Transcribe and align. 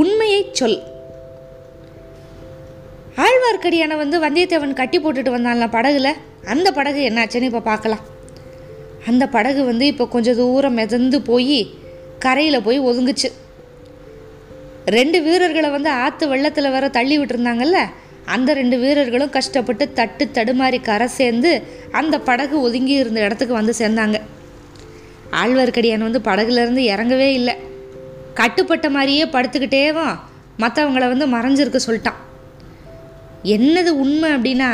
உண்மையைச் 0.00 0.54
சொல். 0.58 0.78
ஆழ்வார்க்கடியான 3.24 3.96
வந்து 3.96 4.16
வந்தியத்தேவன் 4.24 4.78
கட்டி 4.80 4.98
போட்டுட்டு 4.98 5.34
வந்தான்ல 5.36 5.66
படகுல. 5.76 6.08
அந்த 6.52 6.68
படகு 6.78 7.00
என்னாச்சுன்னு 7.08 7.48
இப்போ 7.50 7.60
பார்க்கலாம் 7.70 8.04
அந்த 9.08 9.24
படகு 9.34 9.62
வந்து 9.64 9.86
இப்போ 9.92 10.04
கொஞ்சம் 10.14 10.38
தூரம் 10.40 10.78
மிதந்து 10.80 11.18
போய் 11.30 11.58
கரையில் 12.18 12.64
போய் 12.66 12.78
ஒதுங்குச்சு. 12.80 13.28
ரெண்டு 14.96 15.18
வீரர்களை 15.22 15.68
வந்து 15.70 15.90
ஆற்று 16.04 16.28
வெள்ளத்தில் 16.28 16.70
வேற 16.70 16.88
தள்ளி 16.88 17.16
விட்டுருந்தாங்கல்ல? 17.18 17.78
அந்த 18.34 18.50
ரெண்டு 18.54 18.76
வீரர்களும் 18.78 19.34
கஷ்டப்பட்டு 19.36 19.84
தட்டு 19.98 20.24
தடுமாறி 20.34 20.78
கரை 20.82 21.08
சேர்ந்து 21.18 21.50
அந்த 21.90 22.18
படகு 22.28 22.56
ஒதுங்கி 22.66 22.94
இருந்த 23.02 23.20
இடத்துக்கு 23.20 23.54
வந்து 23.54 23.74
சேர்ந்தாங்க. 23.78 24.18
ஆழ்வார்க்கடியான் 25.42 26.06
வந்து 26.06 26.20
படகுலேருந்து 26.24 26.82
இறங்கவே 26.92 27.28
இல்லை. 27.38 27.54
கட்டுப்பட்ட 28.40 28.86
மாதிரியே 28.96 29.24
படுத்துக்கிட்டேவும் 29.34 30.14
மற்றவங்கள 30.62 31.04
வந்து 31.12 31.26
மறைஞ்சிருக்க 31.34 31.78
சொல்லிட்டான். 31.86 32.20
என்னது 33.54 33.90
உண்மை 34.02 34.28
அப்படின்னா 34.36 34.70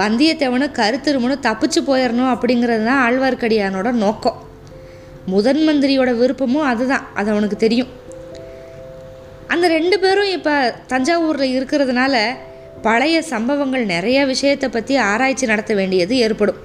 வந்தியத்தேவனும் 0.00 0.76
கருத்திருமனும் 0.78 1.44
தப்பிச்சு 1.46 1.80
போயிடணும் 1.88 2.32
அப்படிங்கிறது 2.34 2.84
தான் 2.88 3.02
ஆழ்வார்க்கடியானோட 3.06 3.88
நோக்கம். 4.04 4.38
முதன் 5.32 5.62
மந்திரியோட 5.68 6.10
விருப்பமும் 6.20 6.68
அதுதான் 6.70 7.04
அது 7.18 7.28
அவனுக்கு 7.34 7.56
தெரியும். 7.56 7.92
அந்த 9.52 9.66
ரெண்டு 9.76 9.96
பேரும் 10.02 10.30
இப்போ 10.36 10.54
தஞ்சாவூரில் 10.92 11.54
இருக்கிறதுனால 11.56 12.14
பழைய 12.86 13.16
சம்பவங்கள் 13.32 13.84
நிறைய 13.94 14.18
விஷயத்தை 14.32 14.68
பற்றி 14.68 14.94
ஆராய்ச்சி 15.10 15.46
நடத்த 15.46 15.72
வேண்டியது 15.80 16.14
ஏற்படும். 16.26 16.60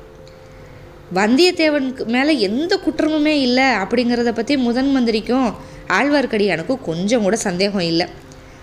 வந்தியத்தேவனுக்கு 1.19 2.03
மேலே 2.15 2.33
எந்த 2.47 2.73
குற்றமுமே 2.85 3.35
இல்லை 3.47 3.67
அப்படிங்கிறத 3.83 4.31
பற்றி 4.39 4.55
முதன் 4.65 4.91
மந்திரிக்கும் 4.95 5.49
ஆழ்வார்க்கடியானுக்கு 5.89 6.81
கொஞ்சம் 6.81 7.21
கூட 7.21 7.35
சந்தேகம் 7.35 7.79
இல்லை. 7.79 8.07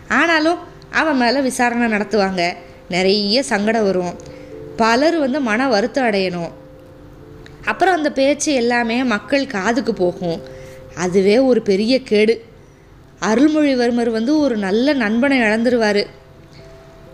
ஆனாலும் 0.08 0.58
அவன் 0.90 1.16
மேலே 1.16 1.40
விசாரணை 1.40 1.98
நடத்துவாங்க. 1.98 2.52
நிறைய 2.88 3.42
சங்கடம் 3.42 3.84
வரும். 3.84 4.16
பலர் 4.76 5.18
வந்து 5.18 5.40
மன 5.40 5.68
வருத்தம் 5.68 6.06
அடையணும். 6.06 6.50
அப்புறம் 7.64 7.94
அந்த 7.94 8.12
பேச்சு 8.12 8.52
எல்லாமே 8.52 9.04
மக்கள் 9.04 9.46
காதுக்கு 9.46 9.94
போகும். 9.94 10.40
அதுவே 10.94 11.38
ஒரு 11.38 11.62
பெரிய 11.62 12.02
கேடு. 12.02 12.44
அருள்மொழிவர்மர் 13.20 14.10
வந்து 14.10 14.38
ஒரு 14.38 14.56
நல்ல 14.56 14.92
நண்பனை 14.92 15.40
இழந்துருவார். 15.40 16.06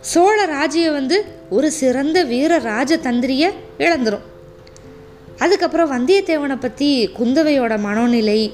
சோழ 0.01 0.45
ராஜ்ய 0.45 0.91
வந்து 0.91 1.25
ஒரு 1.51 1.73
சிறந்த 1.73 2.23
வீர 2.23 2.59
ராஜதந்திரியை 2.59 3.51
இழந்துரும். 3.79 4.23
அதுக்கப்புறம் 5.39 5.93
வந்தியத்தேவனை 5.93 6.57
பற்றி 6.61 7.11
குந்தவையோட 7.19 7.79
மனோநிலை 7.79 8.53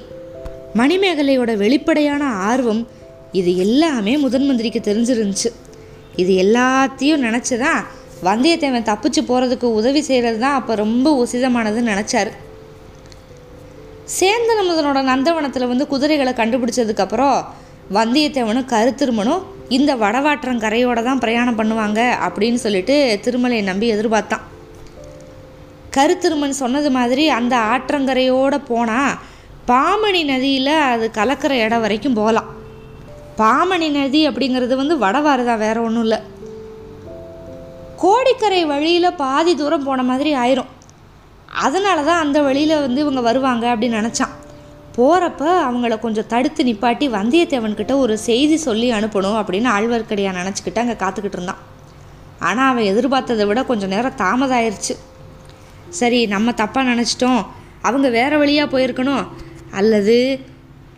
மணிமேகலையோட 0.75 1.57
வெளிப்படையான 1.57 2.25
ஆர்வம் 2.25 2.89
இது 3.33 3.57
எல்லாமே 3.57 4.17
முதன் 4.17 4.47
மந்திரிக்கு 4.47 4.81
தெரிஞ்சிருந்துச்சு. 4.93 5.47
இது 6.17 6.33
எல்லாத்தையும் 6.33 7.25
நினச்சிதான் 7.25 7.85
வந்தியத்தேவன் 8.25 8.89
தப்பிச்சு 8.91 9.23
போகிறதுக்கு 9.23 9.65
உதவி 9.65 10.01
செய்கிறது 10.01 10.39
தான் 10.39 10.55
அப்போ 10.55 10.75
ரொம்ப 10.75 11.27
உசிதமானதுன்னு 11.27 11.93
நினச்சாரு. 11.95 12.31
சேந்தனமுதனோட 14.21 15.03
நந்தவனத்தில் 15.03 15.67
வந்து 15.67 15.87
குதிரைகளை 15.87 16.33
கண்டுபிடிச்சதுக்கப்புறம் 16.33 17.45
வந்தியத்தேவனும் 17.95 18.71
கருத்திருமனும் 18.71 19.43
இந்த 19.69 19.97
வடவாற்றங்கரையோட 19.97 21.03
தான் 21.03 21.19
பிரயாணம் 21.19 21.59
பண்ணுவாங்க 21.59 22.13
அப்படின்னு 22.29 22.55
சொல்லிட்டு 22.55 23.21
திருமலையை 23.25 23.63
நம்பி 23.63 23.95
எதிர்பார்த்தான். 23.95 24.45
கருத்திருமன் 25.97 26.61
சொன்னது 26.63 26.91
மாதிரி 26.91 27.29
அந்த 27.29 27.57
ஆற்றங்கரையோடு 27.57 28.59
போனால் 28.69 29.19
பாமணி 29.69 30.21
நதியில் 30.31 30.75
அது 30.93 31.07
கலக்கிற 31.19 31.53
இடம் 31.65 31.83
வரைக்கும் 31.85 32.19
போகலாம். 32.19 32.49
பாமணி 33.41 33.89
நதி 33.97 34.21
அப்படிங்கிறது 34.29 34.75
வந்து 34.81 34.95
வடவாறு 35.03 35.43
தான் 35.49 35.63
வேற 35.65 35.77
ஒன்றும் 35.87 36.05
இல்லை. 36.07 36.19
கோடிக்கரை 38.03 38.61
வழியில் 38.73 39.17
பாதி 39.23 39.53
தூரம் 39.61 39.87
போன 39.89 40.03
மாதிரி 40.11 40.31
ஆயிரும். 40.43 40.71
அதனால 41.65 41.99
தான் 42.09 42.23
அந்த 42.25 42.39
வழியில் 42.49 42.83
வந்து 42.85 43.03
இவங்க 43.05 43.23
வருவாங்க 43.29 43.65
அப்படின்னு 43.73 44.01
நினச்சான். 44.01 44.35
போகிறப்ப 44.97 45.43
அவங்கள 45.67 45.97
கொஞ்சம் 46.05 46.29
தடுத்து 46.33 46.63
நிப்பாட்டி 46.69 47.07
வந்தியத்தேவன்கிட்ட 47.17 47.95
ஒரு 48.05 48.15
செய்தி 48.29 48.57
சொல்லி 48.69 48.89
அனுப்பணும் 48.99 49.39
அப்படின்னு 49.41 49.69
ஆழ்வார்க்கடியான் 49.75 50.41
நினச்சிக்கிட்டு 50.43 50.83
அங்கே 50.85 50.97
காத்துக்கிட்டு 51.03 51.39
இருந்தான். 51.39 51.61
ஆனால் 52.49 52.71
அவன் 52.73 52.89
எதிர்பார்த்ததை 52.93 53.45
விட 53.51 53.61
கொஞ்சம் 53.71 53.93
நேரம் 53.95 54.19
தாமதம் 54.23 54.81
சரி 56.01 56.21
நம்ம 56.35 56.51
தப்பாக 56.63 56.91
நினச்சிட்டோம். 56.93 57.43
அவங்க 57.89 58.09
வேறு 58.19 58.37
வழியாக 58.43 58.69
போயிருக்கணும். 58.73 59.27
அல்லது 59.71 60.41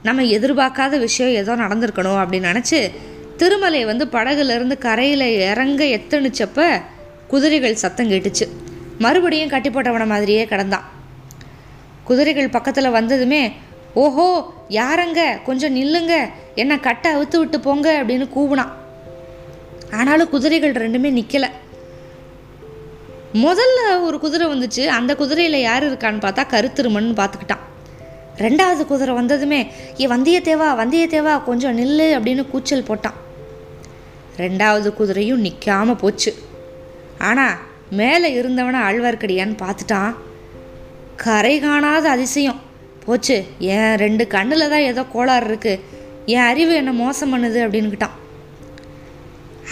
நம்ம 0.03 0.23
எதிர்பார்க்காத 0.23 0.99
விஷயம் 0.99 1.33
ஏதோ 1.33 1.57
நடந்திருக்கணும் 1.57 2.21
அப்படின்னு 2.21 2.53
நினச்சி 2.53 2.91
திருமலை 3.37 3.85
வந்து 3.85 4.07
படகுலேருந்து 4.07 4.79
கரையில் 4.79 5.51
இறங்க 5.51 5.85
எத்தணிச்சப்ப 5.85 6.83
குதிரைகள் 7.29 7.75
சத்தம் 7.75 8.11
கேட்டுச்சு. 8.11 8.49
மறுபடியும் 8.99 9.49
கட்டி 9.49 9.71
போட்டவன 9.71 10.07
மாதிரியே 10.07 10.45
கிடந்தான். 10.45 10.85
குதிரைகள் 12.05 12.49
பக்கத்தில் 12.49 12.91
வந்ததுமே 12.91 13.53
ஓஹோ 13.95 14.55
யாரங்க? 14.69 15.39
கொஞ்சம் 15.45 15.77
நில்லுங்க. 15.77 16.31
என்ன 16.55 16.79
கட்டை 16.79 17.13
அவுத்து 17.13 17.37
விட்டு 17.37 17.61
போங்க 17.61 18.03
அப்படின்னு 18.03 18.29
கூவுனான். 18.37 18.73
ஆனாலும் 19.93 20.29
குதிரைகள் 20.29 20.73
ரெண்டுமே 20.73 21.11
நிற்கலை 21.11 21.49
முதல்ல 23.35 24.03
ஒரு 24.03 24.21
குதிரை 24.21 24.49
வந்துச்சு. 24.49 24.87
அந்த 24.87 25.17
குதிரையில் 25.17 25.61
யார் 25.61 25.93
இருக்கான்னு 25.93 26.25
பார்த்தா 26.25 26.45
கருத்திருமன் 26.51 27.19
பார்த்துக்கிட்டான். 27.21 27.60
ரெண்டாவது 28.45 28.83
குதிரை 28.91 29.15
வந்ததுமே 29.15 29.61
ஏ 30.01 30.07
வந்தியத்தேவா 30.13 30.69
வந்தியத்தேவா 30.83 31.35
கொஞ்சம் 31.49 31.77
நில்லு 31.81 32.07
அப்படின்னு 32.17 32.45
கூச்சல் 32.53 32.89
போட்டான். 32.89 33.19
ரெண்டாவது 34.43 34.89
குதிரையும் 34.99 35.45
நிற்காம 35.47 35.95
போச்சு. 36.03 36.31
ஆனால் 37.29 37.57
மேலே 38.01 38.29
இருந்தவனை 38.41 38.81
ஆழ்வார்க்கடியான்னு 38.89 39.57
பார்த்துட்டான். 39.65 40.13
கரை 41.25 41.55
காணாத 41.61 42.05
அதிசயம். 42.11 42.61
போச்சு. 43.05 43.37
என் 43.75 43.97
ரெண்டு 44.05 44.25
கண்ணில் 44.35 44.71
தான் 44.73 44.87
ஏதோ 44.91 45.03
கோளாறு 45.13 45.47
இருக்குது 45.51 45.83
என் 46.35 46.49
அறிவு 46.51 46.73
என்ன 46.81 46.93
மோசம் 47.03 47.33
பண்ணுது? 47.33 47.59
அப்படின்னுக்கிட்டான். 47.67 48.17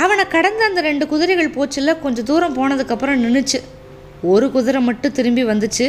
அவனை 0.04 0.24
கடந்த 0.34 0.62
அந்த 0.64 0.80
ரெண்டு 0.88 1.04
குதிரைகள் 1.12 1.54
போச்சுல 1.56 1.94
கொஞ்சம் 2.04 2.28
தூரம் 2.30 2.56
போனதுக்கப்புறம் 2.58 3.22
நின்றுச்சு 3.24 3.58
ஒரு 4.32 4.46
குதிரை 4.56 4.80
மட்டும் 4.88 5.16
திரும்பி 5.18 5.44
வந்துச்சு. 5.44 5.86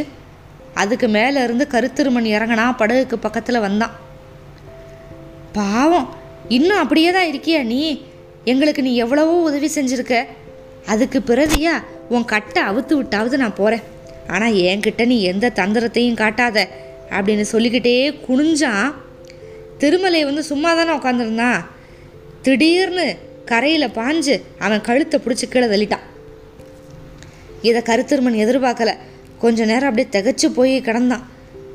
அதுக்கு 0.74 1.08
மேலே 1.08 1.42
இருந்து 1.42 1.66
கருத்திருமன் 1.70 2.30
இறங்கினா 2.36 2.74
படகுக்கு 2.78 3.16
பக்கத்தில் 3.16 3.60
வந்தான் 3.60 3.90
பாவம் 5.52 6.14
இன்னும் 6.48 6.78
அப்படியே 6.78 7.10
தான் 7.12 7.26
இருக்கியா 7.26 7.62
நீ? 7.62 8.02
எங்களுக்கு 8.44 8.82
நீ 8.82 8.96
எவ்வளவோ 8.96 9.32
உதவி 9.32 9.66
செஞ்சுருக்க. 9.66 10.26
அதுக்கு 10.86 11.18
பிறதியா 11.18 11.82
உன் 12.08 12.24
கட்டை 12.24 12.62
அவுத்து 12.62 12.94
விட்டாவது 12.94 13.36
நான் 13.36 13.54
போகிறேன் 13.54 13.82
ஆனால் 14.28 14.52
என்கிட்ட 14.52 15.06
நீ 15.06 15.22
எந்த 15.22 15.52
தந்திரத்தையும் 15.54 16.16
காட்டாத 16.16 16.68
அப்படின்னு 17.10 17.40
சொல்லிக்கிட்டே 17.40 18.18
குனிஞ்சான் 18.28 18.94
திருமலை 19.78 20.24
வந்து 20.24 20.42
சும்மா 20.42 20.74
தானே 20.74 20.92
உட்காந்துருந்தான் 20.92 21.64
திடீர்னு 22.42 23.18
கரையில் 23.44 23.88
பாஞ்சு 23.88 24.42
அவன் 24.58 24.80
கழுத்தை 24.80 25.20
பிடிச்சி 25.20 25.48
கீழே 25.48 25.66
தள்ளிட்டான். 25.66 26.06
இதை 27.62 27.82
கருத்திருமன் 27.82 28.42
எதிர்பார்க்கல. 28.44 28.96
கொஞ்ச 29.42 29.64
நேரம் 29.64 29.88
அப்படியே 29.90 30.08
திகச்சு 30.14 30.48
போய் 30.58 30.74
கிடந்தான். 30.88 31.24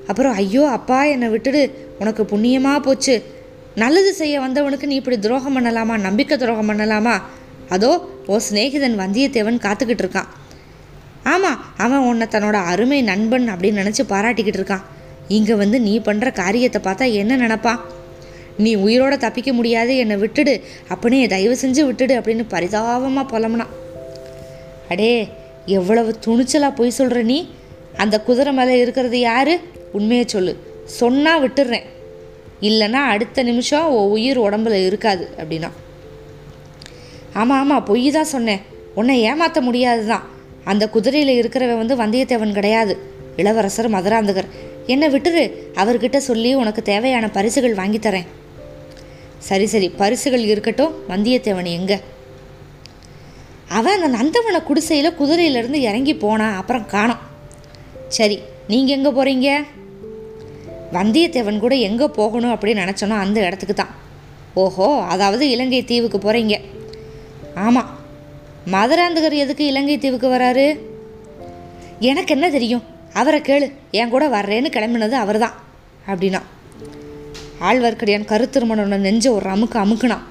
அப்புறம் 0.07 0.33
ஐயோ 0.41 0.63
அப்பா 0.77 1.03
என்னை 1.03 1.27
விட்டுடு. 1.29 1.61
உனக்கு 1.99 2.23
புண்ணியமாக 2.23 2.79
போச்சு. 2.79 3.15
நல்லது 3.75 4.13
செய்ய 4.13 4.35
வந்தவனுக்கு 4.39 4.85
நீ 4.85 4.95
இப்படி 4.95 5.19
துரோகம் 5.19 5.55
பண்ணலாமா? 5.55 5.95
நம்பிக்கை 6.07 6.37
துரோகம் 6.37 6.69
பண்ணலாமா? 6.69 7.15
அதோ 7.69 7.91
ஓ 8.27 8.37
சிநேகிதன் 8.37 8.99
வந்தியத்தேவன் 9.01 9.63
காத்துக்கிட்டு 9.65 10.03
இருக்கான். 10.05 10.29
ஆமாம் 11.23 11.59
அவன் 11.77 12.05
உன்னை 12.09 12.27
தன்னோட 12.31 12.57
அருமை 12.71 13.01
நண்பன் 13.01 13.47
அப்படின்னு 13.53 13.81
நினச்சி 13.81 14.03
பாராட்டிக்கிட்டு 14.09 14.59
இருக்கான். 14.61 14.85
இங்கே 15.27 15.53
வந்து 15.53 15.77
நீ 15.79 15.93
பண்ணுற 15.99 16.31
காரியத்தை 16.31 16.81
பார்த்தா 16.83 17.05
என்ன 17.21 17.37
நினப்பான்? 17.37 17.79
நீ 18.57 18.71
உயிரோட 18.75 19.17
தப்பிக்க 19.17 19.53
முடியாது. 19.53 19.93
என்னை 19.97 20.15
விட்டுடு. 20.15 20.53
அப்பனே 20.87 21.27
தயவு 21.27 21.55
செஞ்சு 21.61 21.81
விட்டுடு 21.87 22.13
அப்படின்னு 22.19 22.45
பரிதாபமாக 22.47 23.25
புலம்புனான். 23.31 23.73
அடே 24.89 25.11
எவ்வளவு 25.65 26.15
துணிச்சலாக 26.25 26.75
பொய் 26.75 26.89
சொல்கிற 26.89 27.21
நீ? 27.21 27.49
அந்த 27.97 28.21
குதிரை 28.21 28.53
மேலே 28.53 28.79
இருக்கிறது 28.79 29.19
யாரு? 29.19 29.59
உண்மையை 29.91 30.25
சொல்லு. 30.27 30.57
சொன்னால் 30.85 31.49
விட்டுடுறேன் 31.49 31.85
இல்லைன்னா 32.61 33.01
அடுத்த 33.13 33.43
நிமிஷம் 33.43 33.85
ஓ 33.87 34.07
உயிர் 34.07 34.39
உடம்புல 34.39 34.85
இருக்காது 34.85 35.29
அப்படின்னா. 35.37 35.69
ஆமாம் 37.33 37.59
ஆமாம் 37.59 37.83
பொய் 37.83 38.11
தான் 38.11 38.23
சொன்னேன். 38.23 38.61
உன்னை 38.95 39.21
ஏமாற்ற 39.21 39.61
முடியாது 39.61 40.07
தான் 40.07 40.27
அந்த 40.63 40.89
குதிரையில் 40.89 41.41
இருக்கிறவன் 41.41 41.81
வந்து 41.85 41.95
வந்தியத்தேவன் 41.95 42.53
கிடையாது. 42.53 42.97
இளவரசர் 43.37 43.91
மதுராந்தகர். 43.91 44.49
என்னை 44.85 45.07
விட்டுரு. 45.07 45.51
அவர்கிட்ட 45.75 46.17
சொல்லி 46.17 46.53
உனக்கு 46.53 46.81
தேவையான 46.81 47.29
பரிசுகள் 47.29 47.75
வாங்கித்தரேன் 47.75 48.27
சரி 49.37 49.65
சரி 49.65 49.89
பரிசுகள் 49.89 50.43
இருக்கட்டும். 50.43 50.93
வந்தியத்தேவன் 51.09 51.63
எங்கே? 51.63 51.99
அவன் 53.77 53.95
அந்த 53.97 54.09
நந்தவன 54.17 54.57
குடிசையில் 54.67 55.17
குதிரையிலேருந்து 55.19 55.79
இறங்கி 55.89 56.13
போனான் 56.15 56.57
அப்புறம் 56.59 56.85
காணோம். 56.93 57.23
சரி 58.17 58.37
நீங்கள் 58.71 58.95
எங்கே 58.97 59.11
போகிறீங்க 59.17 59.49
வந்தியத்தேவன் 60.97 61.63
கூட 61.63 61.75
எங்கே 61.87 62.07
போகணும் 62.17 62.53
அப்படின்னு 62.55 62.83
நினச்சோன்னா 62.83 63.17
அந்த 63.25 63.39
இடத்துக்கு 63.47 63.75
தான். 63.75 63.93
ஓஹோ 64.63 64.87
அதாவது 65.13 65.49
இலங்கை 65.53 65.83
தீவுக்கு 65.91 66.19
போகிறீங்க 66.25 66.57
ஆமாம் 67.65 67.89
மதுராந்தகர் 68.73 69.41
எதுக்கு 69.43 69.63
இலங்கை 69.71 69.97
தீவுக்கு 70.03 70.27
வராரு? 70.35 70.67
எனக்கு 72.09 72.33
என்ன 72.35 72.47
தெரியும்? 72.55 72.85
அவரை 73.19 73.39
கேளு. 73.41 73.67
என் 73.99 74.13
கூட 74.13 74.25
வர்றேன்னு 74.35 74.69
கிளம்பினது 74.75 75.15
அவர் 75.23 75.39
தான் 75.43 75.57
அப்படின்னா. 76.11 76.41
ஆழ்வார்க்கடியான் 77.67 78.29
கருத்திருமணோட 78.31 78.97
நெஞ்ச 79.07 79.25
ஒரு 79.31 79.49
அமுக்கு 79.55 79.77
அமுக்குனான். 79.83 80.25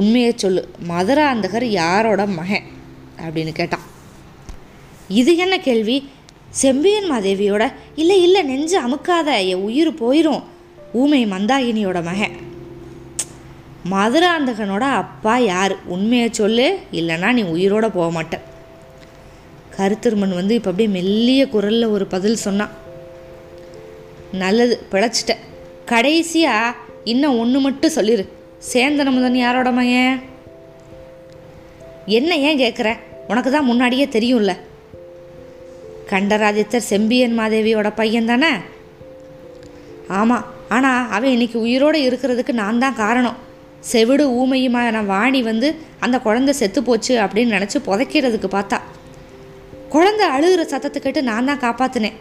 உண்மையை 0.00 0.32
சொல்லு 0.36 0.62
மதுராந்தகர் 0.90 1.66
யாரோட 1.80 2.26
மகன்? 2.38 2.66
அப்படின்னு 3.16 3.52
கேட்டான். 3.52 3.80
இது 5.08 5.36
என்ன 5.36 5.58
கேள்வி? 5.58 6.08
செம்பியன் 6.50 7.10
மாதேவியோட 7.10 7.72
இல்லை 7.96 8.22
இல்லை 8.22 8.42
நெஞ்சு 8.42 8.80
அமுக்காத 8.80 9.46
என் 9.46 9.62
உயிர் 9.68 9.92
போயிடும் 9.92 10.42
ஊமை 10.92 11.26
மந்தாகினியோட 11.26 12.02
மகன். 12.02 12.44
மதுராந்தகனோட 13.90 14.80
அப்பா 14.80 15.38
யார்? 15.38 15.84
உண்மையை 15.84 16.28
சொல்லு 16.32 16.78
இல்லைன்னா 16.92 17.32
நீ 17.32 17.42
உயிரோட 17.42 17.88
போக 17.88 18.22
மாட்ட. 18.22 18.40
கருத்திருமன் 19.76 20.34
வந்து 20.34 20.54
இப்போ 20.54 20.70
அப்படியே 20.70 21.00
மெல்லிய 21.00 21.48
குரலில் 21.48 21.84
ஒரு 21.84 22.06
பதில் 22.06 22.36
சொன்னான். 22.36 22.70
நல்லது 24.32 24.86
பிழைச்சிட்ட. 24.92 25.36
கடைசியாக 25.84 26.76
இன்னும் 27.04 27.38
ஒன்று 27.38 27.60
மட்டும் 27.60 27.90
சொல்லிடு 27.90 28.32
சேந்தன 28.72 29.10
முதன் 29.10 29.36
யாரோட 29.36 29.70
மகன்? 29.70 30.22
என்ன 32.06 32.36
ஏன் 32.36 32.58
கேட்குற 32.58 32.96
உனக்கு 33.30 33.50
தான் 33.50 33.68
முன்னாடியே 33.70 34.06
தெரியும்ல. 34.16 34.52
கண்டராதித்தர் 36.10 36.88
செம்பியன் 36.92 37.38
மாதேவியோட 37.38 37.88
பையன் 38.00 38.30
தானே? 38.32 38.50
ஆமாம் 40.18 40.44
ஆனால் 40.76 41.08
அவன் 41.16 41.34
இன்னைக்கு 41.36 41.58
உயிரோடு 41.66 41.98
இருக்கிறதுக்கு 42.08 42.52
நான் 42.62 42.82
தான் 42.84 43.00
காரணம். 43.02 43.38
செவிடு 43.90 44.24
ஊமையுமான 44.40 45.02
வாணி 45.10 45.40
வந்து 45.48 45.68
அந்த 46.04 46.16
குழந்தை 46.26 46.52
செத்து 46.60 46.80
போச்சு 46.88 47.14
அப்படின்னு 47.24 47.54
நினச்சி 47.56 47.78
புதைக்கிறதுக்கு 47.88 48.48
பார்த்தா. 48.54 48.78
குழந்தை 49.94 50.26
அழுகிற 50.36 50.62
சத்தத்தை 50.72 51.00
கேட்டு 51.02 51.20
நான் 51.30 51.48
தான் 51.50 51.62
காப்பாற்றினேன் 51.66 52.16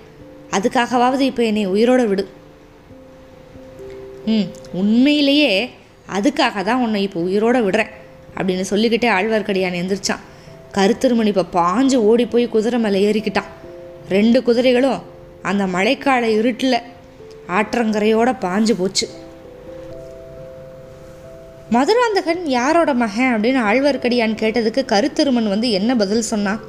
அதுக்காகவாவது 0.55 1.23
இப்போ 1.31 1.43
என்னை 1.49 1.63
உயிரோட 1.75 2.01
விடு. 2.09 2.23
ம் 4.33 4.47
உண்மையிலேயே 4.81 5.51
அதுக்காக 6.17 6.63
தான் 6.69 6.83
உன்னை 6.85 7.01
இப்போ 7.07 7.19
உயிரோட 7.27 7.57
விடுறேன் 7.65 7.91
அப்படின்னு 8.37 8.65
சொல்லிக்கிட்டே 8.71 9.09
ஆழ்வார்க்கடியான் 9.17 9.79
எந்திரிச்சான். 9.81 10.23
கருத்திருமணி 10.77 11.31
இப்போ 11.33 11.45
பாஞ்சு 11.57 11.95
ஓடி 11.95 12.25
போய் 12.25 12.49
குதிரை 12.49 12.79
மேலே 12.79 13.11
ஏறிக்கிட்டான் 13.11 13.51
ரெண்டு 14.09 14.43
குதிரைகளும் 14.43 15.03
அந்த 15.41 15.65
மழைக்கால 15.65 16.23
இருட்டில் 16.23 16.79
ஆற்றங்கரையோட 17.57 18.29
பாஞ்சு 18.41 18.73
போச்சு. 18.77 19.07
மதுராந்தகன் 21.69 22.45
யாரோட 22.45 22.93
மகன் 22.93 23.33
அப்படின்னு 23.35 23.61
ஆழ்வார்க்கடியான் 23.69 24.39
கேட்டதுக்கு 24.41 24.81
கருத்திருமன் 24.85 25.49
வந்து 25.49 25.71
என்ன 25.71 25.95
பதில் 25.95 26.21
சொன்னான் 26.21 26.59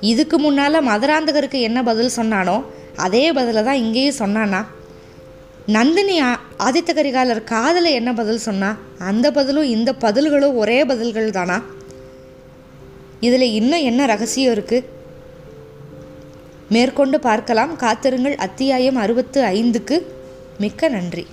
இதுக்கு 0.00 0.38
முன்னால் 0.38 0.86
மதுராந்தகருக்கு 0.86 1.60
என்ன 1.60 1.82
பதில் 1.82 2.16
சொன்னானோ 2.16 2.64
அதே 2.96 3.32
பதிலை 3.32 3.62
தான் 3.62 3.74
இங்கேயும் 3.74 4.20
சொன்னானா? 4.20 4.64
நந்தினி 5.66 6.22
ஆதித்த 6.58 6.90
கரிகாலர் 6.94 7.44
காதலை 7.44 7.92
என்ன 7.92 8.12
பதில் 8.12 8.38
சொன்னா? 8.38 8.76
அந்த 8.98 9.30
பதிலும் 9.30 9.64
இந்த 9.64 9.92
பதில்களும் 9.92 10.56
ஒரே 10.56 10.84
பதில்கள் 10.84 11.30
தானா? 11.30 11.62
இதில் 13.20 13.52
இன்னும் 13.58 13.80
என்ன 13.80 14.06
ரகசியம் 14.06 14.54
இருக்குது 14.54 14.84
மேற்கொண்டு 16.68 17.20
பார்க்கலாம். 17.20 17.76
காத்திருங்கள். 17.76 18.36
அத்தியாயம் 18.36 18.96
அறுபத்து 18.96 19.42
ஐந்துக்கு 19.42 19.96
மிக்க 20.58 20.88
நன்றி. 20.88 21.26